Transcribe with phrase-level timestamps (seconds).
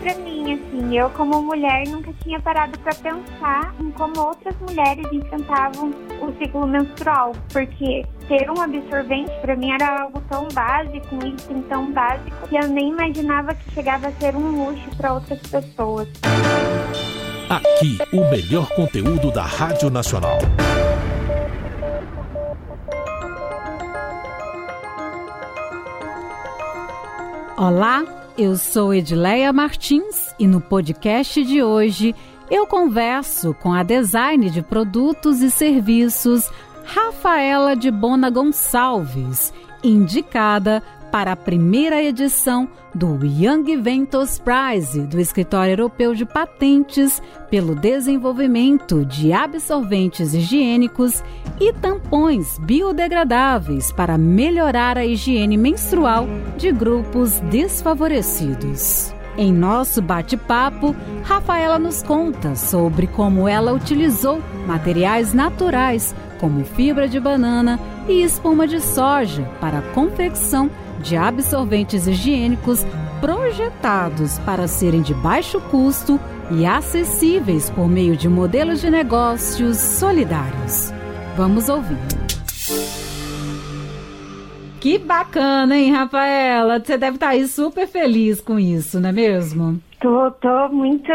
[0.00, 0.96] para mim, assim.
[0.98, 5.90] Eu, como mulher, nunca tinha parado para pensar em como outras mulheres enfrentavam
[6.20, 11.62] o ciclo menstrual, porque ter um absorvente para mim era algo tão básico, um item
[11.62, 16.08] tão básico, que eu nem imaginava que chegava a ser um luxo para outras pessoas.
[17.48, 20.38] Aqui, o melhor conteúdo da Rádio Nacional.
[27.56, 28.02] Olá,
[28.40, 32.14] eu sou Edileia Martins e no podcast de hoje
[32.50, 36.50] eu converso com a design de produtos e serviços
[36.82, 39.52] Rafaela de Bona Gonçalves,
[39.84, 47.74] indicada para a primeira edição do Young Ventos Prize do Escritório Europeu de Patentes pelo
[47.74, 51.22] desenvolvimento de absorventes higiênicos
[51.60, 59.12] e tampões biodegradáveis para melhorar a higiene menstrual de grupos desfavorecidos.
[59.36, 67.20] Em nosso bate-papo, Rafaela nos conta sobre como ela utilizou materiais naturais como fibra de
[67.20, 72.86] banana e espuma de soja para a confecção de absorventes higiênicos
[73.20, 76.20] projetados para serem de baixo custo
[76.50, 80.92] e acessíveis por meio de modelos de negócios solidários.
[81.36, 81.98] Vamos ouvir.
[84.80, 86.80] Que bacana, hein, Rafaela?
[86.80, 89.80] Você deve estar aí super feliz com isso, não é mesmo?
[90.00, 91.12] Tô, tô muito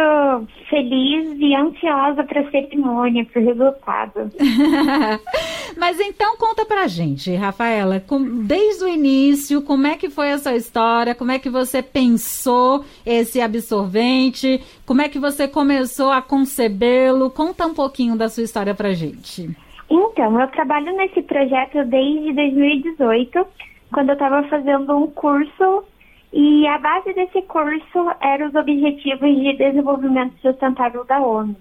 [0.70, 4.32] feliz e ansiosa para a cerimônia, para o resultado.
[5.76, 10.56] Mas então conta pra gente, Rafaela, com, desde o início, como é que foi essa
[10.56, 11.16] história?
[11.16, 14.62] Como é que você pensou esse absorvente?
[14.86, 17.32] Como é que você começou a concebê-lo?
[17.32, 19.50] Conta um pouquinho da sua história pra gente.
[19.90, 23.48] Então, eu trabalho nesse projeto desde 2018,
[23.92, 25.84] quando eu estava fazendo um curso
[26.38, 31.56] e a base desse curso eram os Objetivos de Desenvolvimento Sustentável da ONU.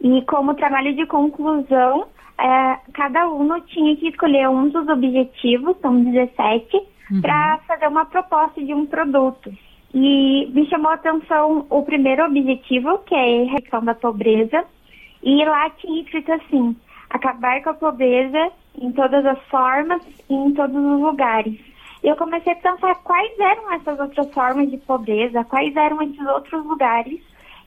[0.00, 2.06] E como trabalho de conclusão,
[2.38, 6.76] é, cada aluno tinha que escolher um dos objetivos, são 17,
[7.10, 7.20] uhum.
[7.20, 9.52] para fazer uma proposta de um produto.
[9.92, 14.64] E me chamou a atenção o primeiro objetivo, que é a redução da pobreza,
[15.24, 16.76] e lá tinha escrito assim,
[17.10, 21.58] acabar com a pobreza em todas as formas e em todos os lugares.
[22.02, 26.64] Eu comecei a pensar quais eram essas outras formas de pobreza, quais eram esses outros
[26.64, 27.20] lugares.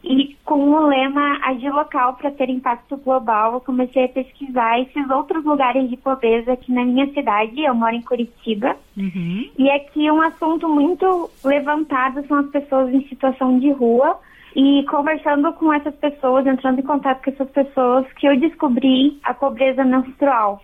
[0.04, 5.10] E com o lema Agir Local para ter impacto global, eu comecei a pesquisar esses
[5.10, 7.62] outros lugares de pobreza aqui na minha cidade.
[7.62, 8.76] Eu moro em Curitiba.
[8.98, 9.50] Uhum.
[9.58, 14.20] E aqui um assunto muito levantado são as pessoas em situação de rua
[14.56, 19.34] e conversando com essas pessoas, entrando em contato com essas pessoas, que eu descobri a
[19.34, 20.62] pobreza menstrual.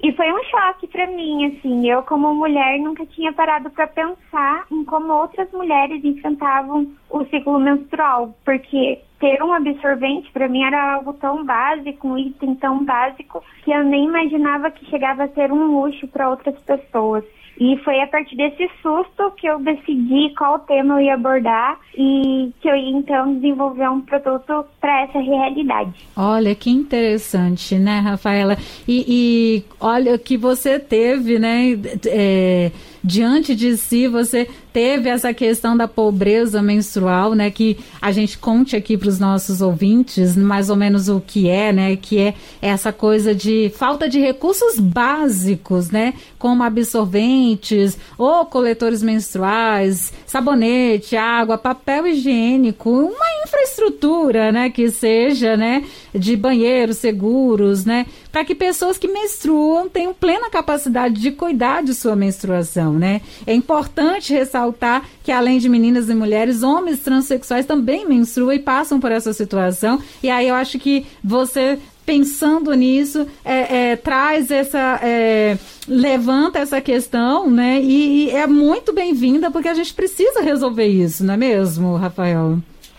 [0.00, 1.90] E foi um choque para mim, assim.
[1.90, 7.58] Eu, como mulher, nunca tinha parado para pensar em como outras mulheres enfrentavam o ciclo
[7.58, 13.42] menstrual, porque ter um absorvente para mim era algo tão básico, um item tão básico,
[13.64, 17.24] que eu nem imaginava que chegava a ser um luxo para outras pessoas.
[17.60, 22.52] E foi a partir desse susto que eu decidi qual tema eu ia abordar e
[22.60, 25.92] que eu ia então desenvolver um produto para essa realidade.
[26.16, 28.56] Olha que interessante, né, Rafaela?
[28.86, 31.72] E, e olha que você teve, né?
[32.06, 32.70] É,
[33.02, 37.50] diante de si, você teve essa questão da pobreza menstrual, né?
[37.50, 41.72] Que a gente conte aqui para os nossos ouvintes mais ou menos o que é,
[41.72, 41.96] né?
[41.96, 46.14] Que é essa coisa de falta de recursos básicos, né?
[46.38, 54.70] Como absorventes ou coletores menstruais, sabonete, água, papel higiênico, uma infraestrutura, né?
[54.70, 55.84] Que seja, né?
[56.14, 58.06] De banheiros seguros, né?
[58.30, 63.20] Para que pessoas que menstruam tenham plena capacidade de cuidar de sua menstruação, né?
[63.46, 69.00] É importante ressaltar que, além de meninas e mulheres, homens transexuais também menstruam e passam
[69.00, 70.00] por essa situação.
[70.22, 71.78] E aí eu acho que você
[72.08, 74.98] pensando nisso, é, é, traz essa.
[75.02, 77.82] É, levanta essa questão, né?
[77.82, 82.58] E, e é muito bem-vinda, porque a gente precisa resolver isso, não é mesmo, Rafael?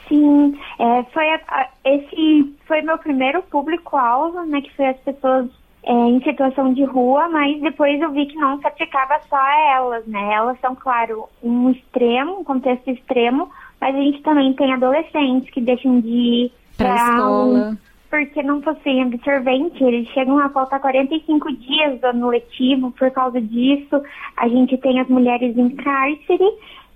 [0.10, 4.60] Sim, é, foi a, esse foi meu primeiro público-alvo, né?
[4.62, 5.48] Que foi as pessoas
[5.84, 9.76] é, em situação de rua, mas depois eu vi que não se aplicava só a
[9.76, 10.34] elas, né?
[10.34, 15.62] Elas são, claro, um extremo, um contexto extremo, mas a gente também tem adolescentes que
[15.62, 17.78] deixam de ir para escola.
[18.10, 23.40] porque não possuem absorvente, eles chegam a faltar 45 dias do ano letivo por causa
[23.40, 24.02] disso.
[24.38, 26.50] A gente tem as mulheres em cárcere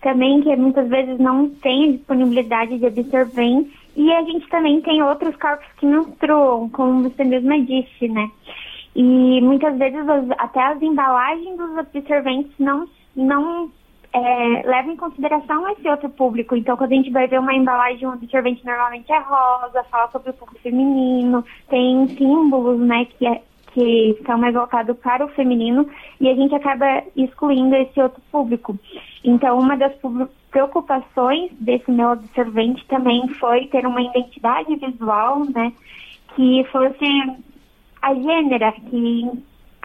[0.04, 3.72] também, que muitas vezes não têm disponibilidade de absorvente.
[3.96, 8.30] E a gente também tem outros corpos que menstruam, como você mesma disse, né?
[8.96, 13.72] E muitas vezes as, até as embalagens dos absorventes não, não
[14.14, 16.56] é, leva em consideração esse outro público.
[16.56, 20.30] Então, quando a gente vai ver uma embalagem, um absorvente normalmente é rosa, fala sobre
[20.30, 23.42] o público feminino, tem símbolos, né, que, é,
[23.74, 25.88] que são mais voltados para o feminino,
[26.22, 28.78] e a gente acaba excluindo esse outro público.
[29.24, 29.94] Então, uma das
[30.52, 35.74] preocupações desse meu absorvente também foi ter uma identidade visual, né,
[36.36, 37.06] que fosse
[38.02, 39.30] a gênera, que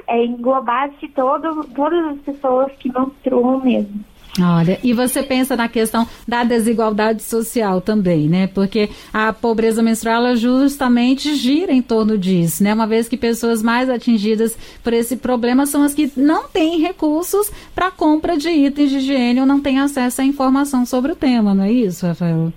[0.07, 4.05] é, englobasse todo, todas as pessoas que menstruam mesmo.
[4.41, 8.47] Olha, e você pensa na questão da desigualdade social também, né?
[8.47, 12.73] Porque a pobreza menstrual justamente gira em torno disso, né?
[12.73, 17.51] Uma vez que pessoas mais atingidas por esse problema são as que não têm recursos
[17.75, 21.55] para compra de itens de higiene ou não têm acesso à informação sobre o tema,
[21.55, 22.53] não é isso, Rafael?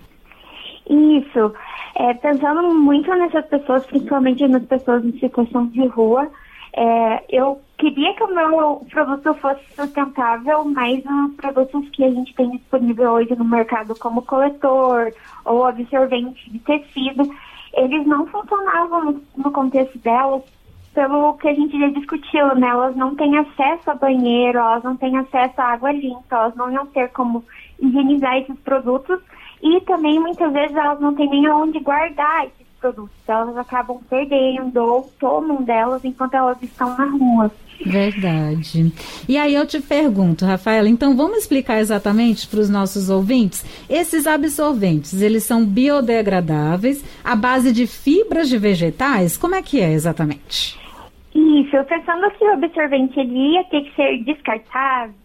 [0.89, 1.53] Isso.
[1.95, 6.29] É, pensando muito nessas pessoas, principalmente nas pessoas em situação de rua,
[6.75, 12.33] é, eu queria que o meu produto fosse sustentável, mas os produtos que a gente
[12.35, 15.11] tem disponível hoje no mercado, como coletor
[15.43, 17.23] ou absorvente de tecido,
[17.73, 20.43] eles não funcionavam no, contexto delas,
[20.93, 22.67] pelo que a gente já discutiu, né?
[22.67, 26.71] Elas não têm acesso a banheiro, elas não têm acesso a água limpa, elas não
[26.71, 27.43] iam ter como
[27.79, 29.19] higienizar esses produtos
[29.63, 33.17] e também muitas vezes elas não têm nem aonde guardar esses produtos.
[33.27, 37.51] Elas acabam perdendo ou tomam delas enquanto elas estão na rua.
[37.85, 38.91] Verdade.
[39.27, 43.65] E aí eu te pergunto, Rafaela, então vamos explicar exatamente para os nossos ouvintes?
[43.89, 49.37] Esses absorventes, eles são biodegradáveis, à base de fibras de vegetais?
[49.37, 50.79] Como é que é exatamente?
[51.33, 55.15] Isso, pensando que o absorvente ele ia ter que ser descartável,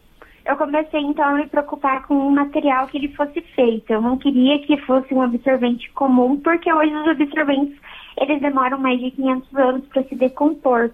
[0.46, 3.92] eu comecei então a me preocupar com o material que ele fosse feito.
[3.92, 7.76] Eu não queria que fosse um absorvente comum, porque hoje os absorventes
[8.16, 10.90] eles demoram mais de 500 anos para se decompor.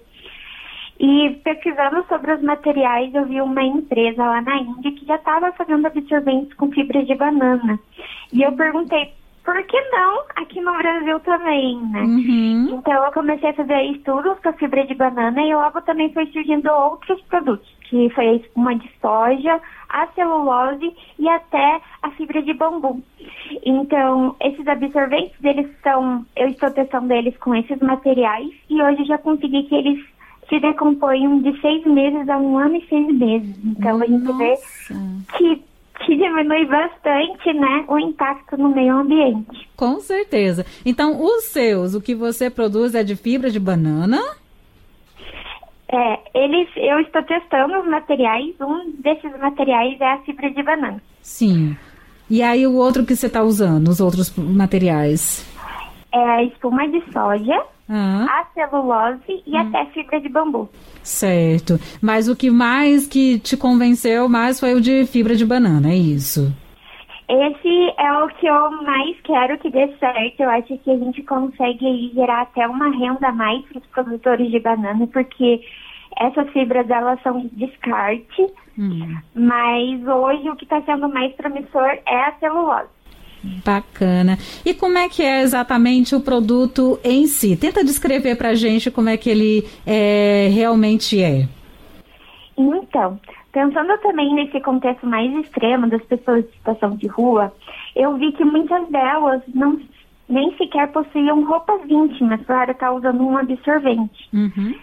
[1.03, 5.51] E pesquisando sobre os materiais, eu vi uma empresa lá na Índia que já estava
[5.51, 7.77] fazendo absorventes com fibras de banana.
[8.33, 9.13] E eu perguntei,
[9.45, 12.03] por que não aqui no Brasil também, né?
[12.03, 12.77] Uhum.
[12.79, 16.27] Então eu comecei a fazer estudos com a fibra de banana e logo também foi
[16.27, 22.41] surgindo outros produtos, que foi a espuma de soja, a celulose e até a fibra
[22.43, 23.03] de bambu.
[23.67, 29.19] Então, esses absorventes, eles são, eu estou testando eles com esses materiais e hoje já
[29.19, 30.12] consegui que eles
[30.53, 33.57] se decompõem de seis meses a um ano e seis meses.
[33.65, 34.05] Então Nossa.
[34.05, 34.55] a gente vê
[35.39, 35.73] que
[36.05, 39.69] que diminui bastante, né, o impacto no meio ambiente.
[39.77, 40.67] Com certeza.
[40.85, 44.19] Então, os seus, o que você produz é de fibra de banana?
[45.89, 48.53] É, eles, eu estou testando os materiais.
[48.61, 51.01] Um desses materiais é a fibra de banana.
[51.21, 51.77] Sim.
[52.29, 55.47] E aí o outro que você está usando, os outros materiais?
[56.13, 58.27] É a espuma de soja, ah.
[58.41, 59.59] a celulose e hum.
[59.59, 60.69] até fibra de bambu.
[61.03, 61.79] Certo.
[62.01, 65.97] Mas o que mais que te convenceu mais foi o de fibra de banana, é
[65.97, 66.53] isso?
[67.29, 70.41] Esse é o que eu mais quero que dê certo.
[70.41, 74.51] Eu acho que a gente consegue gerar até uma renda a mais para os produtores
[74.51, 75.63] de banana, porque
[76.19, 78.47] essas fibras elas são de descarte,
[78.79, 79.17] hum.
[79.35, 83.02] mas hoje o que está sendo mais promissor é a celulose.
[83.65, 84.39] Bacana.
[84.65, 87.57] E como é que é exatamente o produto em si?
[87.57, 91.49] Tenta descrever para a gente como é que ele é, realmente é.
[92.57, 93.19] Então,
[93.53, 97.53] pensando também nesse contexto mais extremo das pessoas de situação de rua,
[97.97, 99.79] eu vi que muitas delas não
[100.29, 104.29] nem sequer possuíam roupas íntimas para estar usando um absorvente.
[104.33, 104.75] Uhum.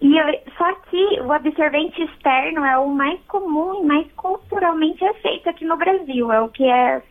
[0.00, 0.16] E
[0.58, 5.76] só que o absorvente externo é o mais comum e mais culturalmente aceito aqui no
[5.76, 6.30] Brasil.
[6.32, 7.02] É o que é,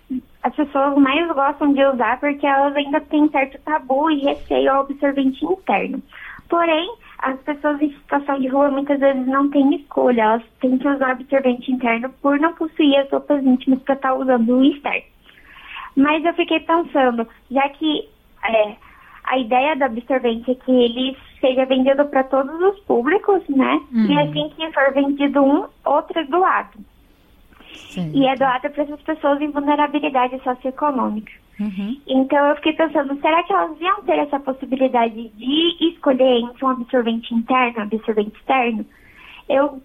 [0.43, 4.81] as pessoas mais gostam de usar porque elas ainda têm certo tabu e receio ao
[4.81, 6.03] absorvente interno.
[6.50, 6.88] Porém,
[7.19, 11.12] as pessoas em situação de rua muitas vezes não têm escolha, elas têm que usar
[11.12, 15.03] absorvente interno por não possuir as roupas íntimas para estar usando o externo.
[15.95, 18.09] Mas eu fiquei pensando, já que
[18.43, 18.75] é,
[19.23, 23.81] a ideia do absorvente é que ele seja vendido para todos os públicos, né?
[23.93, 24.05] Uhum.
[24.05, 26.79] E assim que for vendido um, outro é doado.
[27.93, 28.12] Sim.
[28.13, 31.31] E é doado para essas pessoas em vulnerabilidade socioeconômica.
[31.59, 32.01] Uhum.
[32.07, 36.69] Então eu fiquei pensando, será que elas iam ter essa possibilidade de escolher entre um
[36.69, 38.85] absorvente interno e um absorvente externo?
[39.47, 39.81] Eu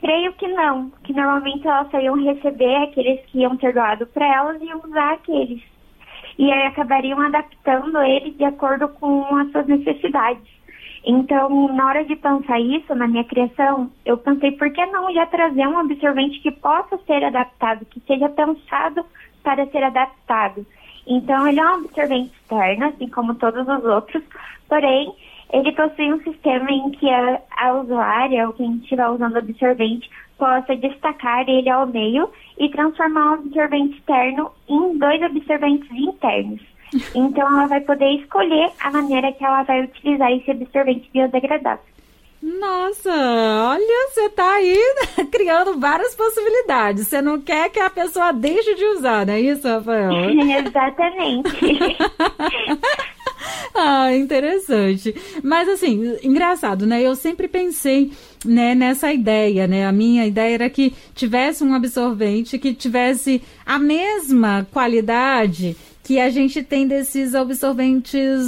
[0.00, 4.26] creio que não, que normalmente elas só iam receber aqueles que iam ter doado para
[4.26, 5.62] elas e iam usar aqueles
[6.38, 10.57] e aí acabariam adaptando ele de acordo com as suas necessidades.
[11.04, 15.26] Então, na hora de pensar isso na minha criação, eu pensei por que não já
[15.26, 19.04] trazer um absorvente que possa ser adaptado, que seja pensado
[19.42, 20.66] para ser adaptado.
[21.06, 24.22] Então, ele é um absorvente externo, assim como todos os outros,
[24.68, 25.14] porém,
[25.52, 30.10] ele possui um sistema em que a, a usuária, ou quem estiver usando o absorvente,
[30.36, 36.60] possa destacar ele ao meio e transformar o absorvente externo em dois absorventes internos.
[37.14, 41.84] Então, ela vai poder escolher a maneira que ela vai utilizar esse absorvente biodegradável.
[42.40, 44.78] Nossa, olha, você está aí
[45.30, 47.08] criando várias possibilidades.
[47.08, 50.12] Você não quer que a pessoa deixe de usar, não é isso, Rafael?
[50.64, 51.98] Exatamente.
[53.74, 55.14] ah, interessante.
[55.42, 57.02] Mas assim, engraçado, né?
[57.02, 58.12] Eu sempre pensei
[58.44, 59.84] né, nessa ideia, né?
[59.84, 65.76] A minha ideia era que tivesse um absorvente que tivesse a mesma qualidade
[66.08, 68.40] que a gente tem desses absorventes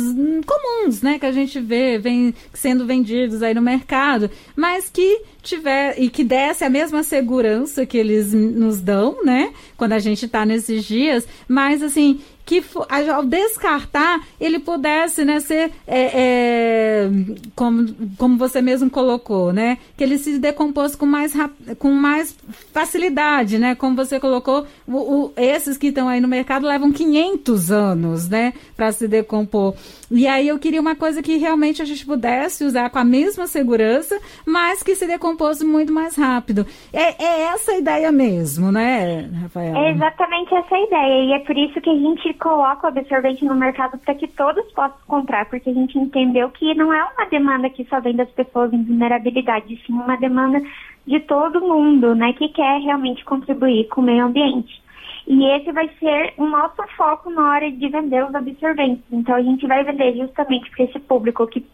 [0.47, 5.95] comuns, né, que a gente vê vem sendo vendidos aí no mercado, mas que tiver
[5.99, 10.47] e que desse a mesma segurança que eles nos dão, né, quando a gente está
[10.47, 12.65] nesses dias, mas assim que
[13.13, 17.11] ao descartar ele pudesse né, ser é, é,
[17.55, 17.87] como,
[18.19, 19.79] como você mesmo colocou, né?
[19.97, 21.33] Que ele se decompôs com mais,
[21.79, 22.37] com mais
[22.75, 23.77] facilidade, né?
[23.77, 28.53] Como você colocou, o, o, esses que estão aí no mercado levam 500 anos, né?
[28.77, 29.77] Para se decompor.
[30.11, 33.47] E aí eu queria uma coisa que realmente a gente pudesse usar com a mesma
[33.47, 36.67] segurança, mas que se decompôs muito mais rápido.
[36.93, 39.77] É, é essa a ideia mesmo, né, Rafael?
[39.77, 41.25] É exatamente essa a ideia.
[41.27, 44.65] E é por isso que a gente coloca o absorvente no mercado para que todos
[44.73, 48.31] possam comprar, porque a gente entendeu que não é uma demanda que só vem das
[48.31, 50.61] pessoas em vulnerabilidade, sim uma demanda
[51.07, 54.83] de todo mundo, né, que quer realmente contribuir com o meio ambiente.
[55.27, 59.05] E esse vai ser o nosso foco na hora de vender os absorventes.
[59.13, 61.65] Então a gente vai vender justamente para esse público que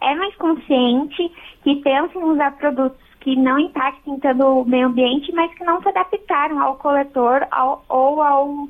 [0.00, 1.30] é mais consciente,
[1.62, 5.80] que pensa em usar produtos que não impactem tanto o meio ambiente, mas que não
[5.80, 8.68] se adaptaram ao coletor ao, ou ao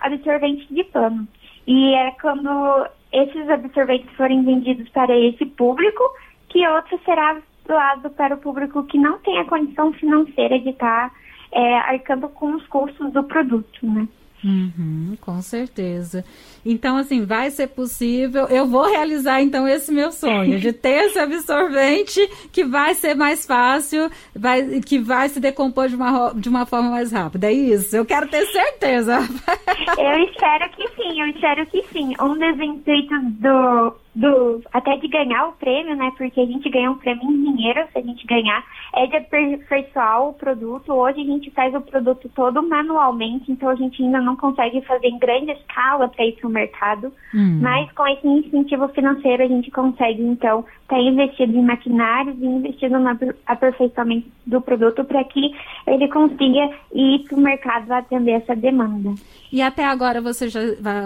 [0.00, 1.26] absorvente de pano.
[1.66, 6.02] E é quando esses absorventes forem vendidos para esse público
[6.48, 11.12] que outro será doado para o público que não tem a condição financeira de estar
[11.52, 14.08] é, arcando com os custos do produto, né?
[14.44, 16.24] Uhum, com certeza.
[16.64, 18.46] Então, assim, vai ser possível.
[18.46, 22.20] Eu vou realizar, então, esse meu sonho de ter esse absorvente
[22.52, 26.90] que vai ser mais fácil, vai, que vai se decompor de uma, de uma forma
[26.90, 27.48] mais rápida.
[27.48, 27.96] É isso.
[27.96, 29.18] Eu quero ter certeza.
[29.98, 32.14] eu espero que sim, eu espero que sim.
[32.20, 36.12] Um dos intuitos do, do até de ganhar o prêmio, né?
[36.18, 40.28] Porque a gente ganha um prêmio em dinheiro se a gente ganhar, é de aperfeiçoar
[40.28, 40.92] o produto.
[40.92, 45.06] Hoje a gente faz o produto todo manualmente, então a gente ainda não consegue fazer
[45.06, 47.12] em grande escala para ir para o mercado.
[47.32, 47.60] Hum.
[47.62, 52.44] Mas com esse incentivo financeiro a gente consegue, então, estar tá investido em maquinários e
[52.44, 55.52] investido no aperfeiçoamento do produto para que
[55.86, 59.14] ele consiga ir para o mercado atender essa demanda.
[59.52, 60.60] E até agora vocês já,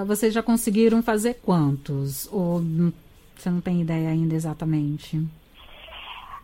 [0.07, 2.29] vocês já conseguiram fazer quantos?
[2.33, 2.61] Ou
[3.43, 5.21] você não tem ideia ainda exatamente?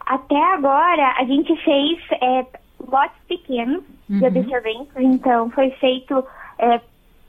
[0.04, 2.46] Até agora, a gente fez é,
[2.86, 4.18] lotes pequenos uhum.
[4.18, 6.24] de absorventes, então foi feito
[6.58, 6.80] é,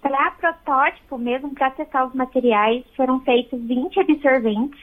[0.02, 4.80] para protótipo mesmo, para testar os materiais, foram feitos 20 absorventes.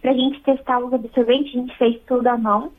[0.00, 2.72] Para a gente testar os absorventes, a gente fez tudo à mão.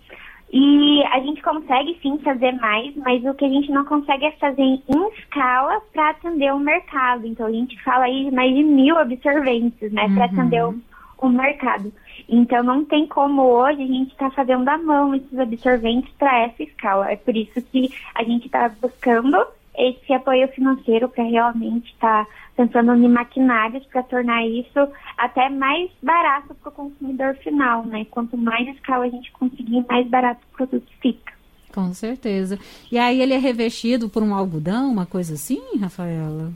[0.52, 4.32] E a gente consegue sim fazer mais, mas o que a gente não consegue é
[4.34, 4.82] fazer em
[5.18, 7.26] escala para atender o mercado.
[7.26, 10.16] Então a gente fala aí de mais de mil absorventes, né, uhum.
[10.16, 10.80] para atender o
[11.28, 11.92] o mercado.
[12.28, 16.40] Então não tem como hoje a gente estar tá fazendo à mão esses absorventes para
[16.40, 17.12] essa escala.
[17.12, 22.32] É por isso que a gente está buscando esse apoio financeiro para realmente estar tá
[22.56, 24.88] pensando em maquinários para tornar isso
[25.18, 28.06] até mais barato para o consumidor final, né?
[28.12, 31.34] Quanto mais escala a gente conseguir, mais barato o produto fica.
[31.74, 32.60] Com certeza.
[32.92, 36.54] E aí ele é revestido por um algodão, uma coisa assim, Rafaela?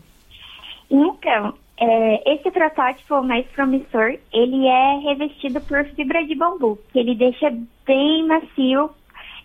[0.92, 7.16] Então, é, esse protótipo mais promissor, ele é revestido por fibra de bambu, que ele
[7.16, 7.54] deixa
[7.86, 8.90] bem macio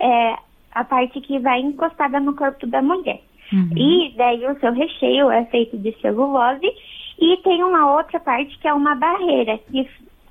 [0.00, 0.36] é,
[0.72, 3.20] a parte que vai encostada no corpo da mulher.
[3.52, 3.70] Uhum.
[3.76, 6.66] E daí o seu recheio é feito de celulose
[7.20, 9.86] e tem uma outra parte que é uma barreira, que,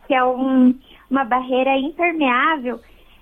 [0.07, 0.73] que é um,
[1.09, 2.79] uma barreira impermeável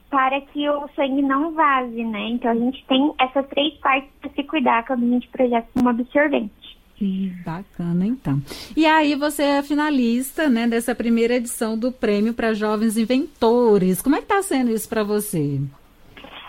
[0.09, 2.29] para que o sangue não vaze, né?
[2.29, 5.87] Então a gente tem essas três partes para se cuidar quando a gente projeta um
[5.87, 6.78] absorvente.
[6.99, 8.41] Que bacana, então.
[8.75, 14.01] E aí você é finalista, né, dessa primeira edição do Prêmio para Jovens Inventores.
[14.01, 15.61] Como é que está sendo isso para você?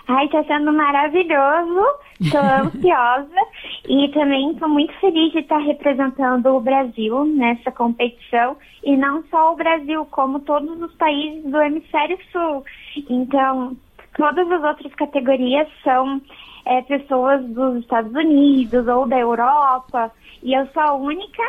[0.09, 1.87] Ai, está sendo maravilhoso.
[2.21, 3.41] Estou ansiosa
[3.89, 9.53] e também estou muito feliz de estar representando o Brasil nessa competição e não só
[9.53, 12.65] o Brasil, como todos os países do hemisfério sul.
[13.09, 13.77] Então,
[14.21, 16.21] todas as outras categorias são
[16.67, 20.13] é, pessoas dos Estados Unidos ou da Europa
[20.43, 21.43] e eu sou a única,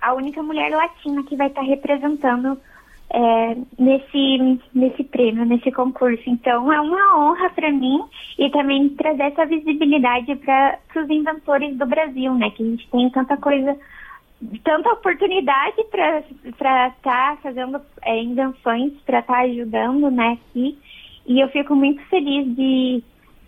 [0.00, 2.58] a única mulher latina que vai estar representando
[3.10, 6.22] é, nesse, nesse prêmio, nesse concurso.
[6.26, 8.02] Então é uma honra para mim
[8.38, 12.50] e também trazer essa visibilidade para os inventores do Brasil, né?
[12.50, 13.76] Que a gente tem tanta coisa,
[14.64, 20.38] tanta oportunidade para estar tá fazendo é, invenções, para estar tá ajudando, né?
[20.50, 20.78] Aqui.
[21.28, 23.04] E eu fico muito feliz de,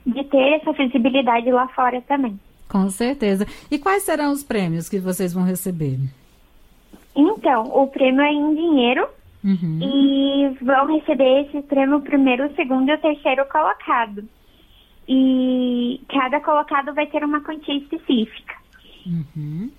[0.07, 2.39] de ter essa visibilidade lá fora também.
[2.69, 3.47] Com certeza.
[3.69, 5.99] E quais serão os prêmios que vocês vão receber?
[7.17, 9.09] Então, o prêmio é em dinheiro
[9.43, 9.79] Uhum.
[9.81, 14.25] E vão receber esse prêmio primeiro, o segundo e o terceiro colocado.
[15.09, 18.55] E cada colocado vai ter uma quantia específica.
[19.07, 19.71] Uhum.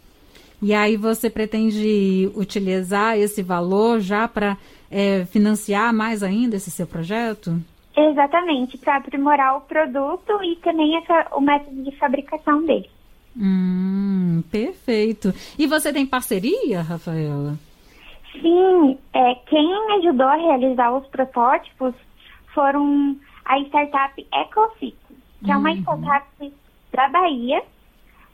[0.61, 4.57] E aí você pretende utilizar esse valor já para
[4.89, 7.59] é, financiar mais ainda esse seu projeto?
[7.95, 12.89] Exatamente, para aprimorar o produto e também essa, o método de fabricação dele.
[13.37, 15.33] Hum, perfeito.
[15.57, 17.57] E você tem parceria, Rafaela?
[18.33, 21.93] Sim, é, quem ajudou a realizar os protótipos
[22.53, 24.95] foram a startup EcoCity,
[25.43, 25.53] que uhum.
[25.53, 25.81] é uma uhum.
[25.81, 26.53] startup
[26.93, 27.63] da Bahia,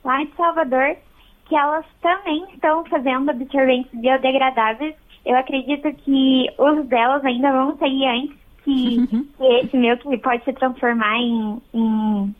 [0.03, 0.97] lá em Salvador,
[1.45, 4.95] que elas também estão fazendo absorventes biodegradáveis.
[5.25, 9.25] Eu acredito que os delas ainda vão sair antes que, uhum.
[9.37, 12.35] que esse meu, que pode se transformar em, em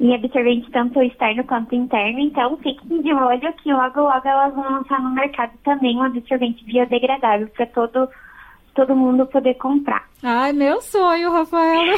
[0.00, 2.18] em absorvente tanto externo quanto interno.
[2.18, 6.64] Então, fiquem de olho que logo, logo elas vão lançar no mercado também um absorvente
[6.64, 8.08] biodegradável para todo,
[8.74, 10.04] todo mundo poder comprar.
[10.20, 11.94] Ai, meu sonho, Rafaela.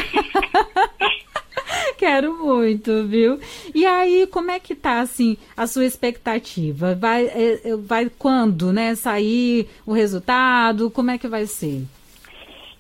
[1.97, 3.41] Quero muito, viu?
[3.75, 6.95] E aí, como é que tá, assim, a sua expectativa?
[6.95, 10.91] Vai, é, é vai quando, né, sair o resultado?
[10.91, 11.87] Como é que vai ser?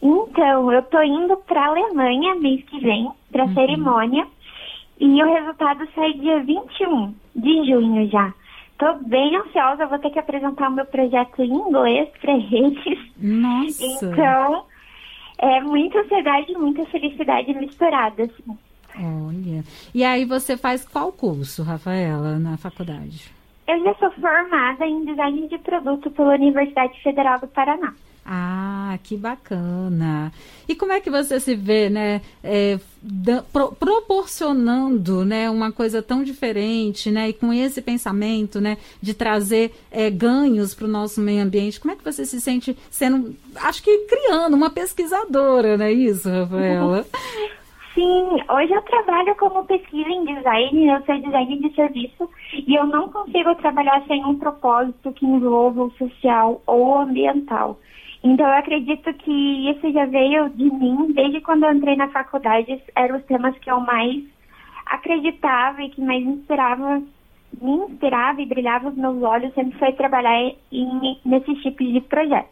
[0.02, 3.54] Então, eu tô indo para Alemanha mês que vem, para uhum.
[3.54, 4.26] cerimônia.
[4.98, 8.32] E o resultado sai dia 21 de junho já.
[8.72, 12.98] Estou bem ansiosa, vou ter que apresentar o meu projeto em inglês para eles.
[13.16, 13.84] Nossa!
[13.84, 14.64] Então,
[15.38, 18.58] é muita ansiedade e muita felicidade misturada, assim.
[18.98, 19.64] Olha.
[19.94, 23.30] E aí você faz qual curso, Rafaela, na faculdade?
[23.66, 27.92] Eu já sou formada em design de produto pela Universidade Federal do Paraná.
[28.28, 30.32] Ah, que bacana.
[30.68, 36.02] E como é que você se vê, né, é, da, pro, proporcionando, né, uma coisa
[36.02, 41.20] tão diferente, né, e com esse pensamento, né, de trazer é, ganhos para o nosso
[41.20, 41.78] meio ambiente?
[41.78, 46.28] Como é que você se sente sendo, acho que criando uma pesquisadora, não é isso,
[46.28, 47.06] Rafaela?
[47.94, 52.86] Sim, hoje eu trabalho como pesquisa em design, eu sou design de serviço e eu
[52.86, 57.78] não consigo trabalhar sem um propósito que envolva o social ou ambiental.
[58.28, 62.82] Então, eu acredito que isso já veio de mim desde quando eu entrei na faculdade.
[62.96, 64.24] Eram os temas que eu mais
[64.86, 67.04] acreditava e que mais inspirava,
[67.62, 69.54] me inspirava e brilhava os meus olhos.
[69.54, 72.50] Sempre foi trabalhar em, nesses tipos de projetos.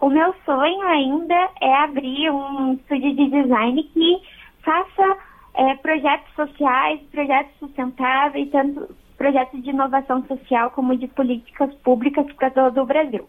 [0.00, 4.20] O meu sonho ainda é abrir um estúdio de design que
[4.64, 5.18] faça
[5.54, 12.50] é, projetos sociais, projetos sustentáveis, tanto projetos de inovação social como de políticas públicas para
[12.50, 13.24] todo o Brasil.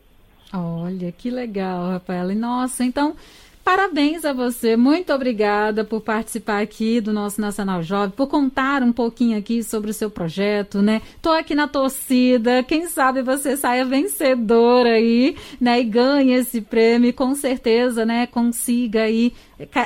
[0.53, 2.35] Olha, que legal, Rafaela.
[2.35, 3.15] Nossa, então,
[3.63, 4.75] parabéns a você.
[4.75, 9.91] Muito obrigada por participar aqui do nosso Nacional Jovem, por contar um pouquinho aqui sobre
[9.91, 11.01] o seu projeto, né?
[11.21, 12.63] Tô aqui na torcida.
[12.63, 15.79] Quem sabe você saia vencedora aí, né?
[15.79, 18.27] E ganhe esse prêmio, com certeza, né?
[18.27, 19.33] Consiga aí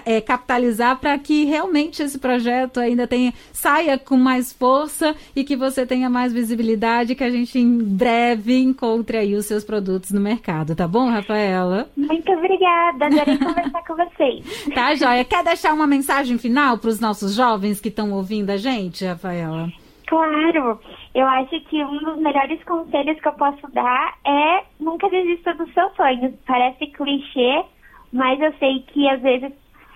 [0.05, 5.55] é, capitalizar para que realmente esse projeto ainda tenha, saia com mais força e que
[5.55, 10.21] você tenha mais visibilidade, que a gente em breve encontre aí os seus produtos no
[10.21, 11.89] mercado, tá bom, Rafaela?
[11.95, 14.65] Muito obrigada, adorei conversar com vocês.
[14.73, 15.23] Tá, Joia.
[15.25, 19.69] Quer deixar uma mensagem final para os nossos jovens que estão ouvindo a gente, Rafaela?
[20.07, 20.79] Claro,
[21.13, 25.71] eu acho que um dos melhores conselhos que eu posso dar é nunca desista dos
[25.73, 26.33] seus sonhos.
[26.45, 27.65] Parece clichê,
[28.13, 29.51] mas eu sei que às vezes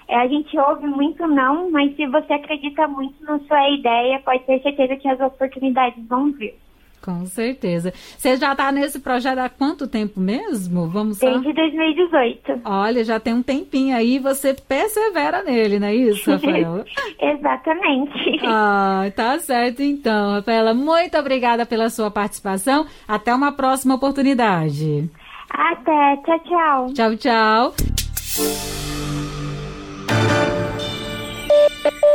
[0.09, 4.43] é, a gente ouve muito não, mas se você acredita muito na sua ideia, pode
[4.43, 6.55] ter certeza que as oportunidades vão vir.
[7.03, 7.91] Com certeza.
[8.17, 10.87] Você já está nesse projeto há quanto tempo mesmo?
[10.87, 12.61] Vamos Desde 2018.
[12.63, 16.85] Olha, já tem um tempinho aí, você persevera nele, não é isso, Rafaela?
[17.19, 18.39] Exatamente.
[18.45, 20.73] Ah, tá certo então, Rafaela.
[20.73, 22.85] Muito obrigada pela sua participação.
[23.07, 25.09] Até uma próxima oportunidade.
[25.49, 26.17] Até.
[26.17, 26.93] Tchau, tchau.
[26.93, 27.73] Tchau, tchau.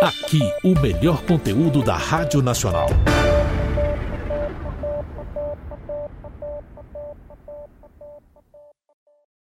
[0.02, 2.86] Aqui, o melhor conteúdo da Rádio Nacional.